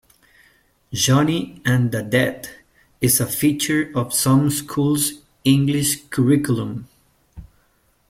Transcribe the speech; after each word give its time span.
"Johnny 0.91 1.61
and 1.63 1.91
the 1.91 2.01
Dead" 2.01 2.49
is 3.01 3.19
a 3.19 3.27
feature 3.27 3.91
of 3.93 4.15
some 4.15 4.49
schools' 4.49 5.21
English 5.43 6.05
curriculum. 6.05 6.87